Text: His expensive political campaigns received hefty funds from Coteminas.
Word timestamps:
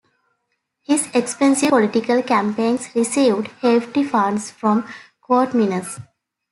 His 0.81 1.07
expensive 1.13 1.69
political 1.69 2.23
campaigns 2.23 2.87
received 2.95 3.49
hefty 3.61 4.03
funds 4.03 4.49
from 4.49 4.91
Coteminas. 5.21 5.99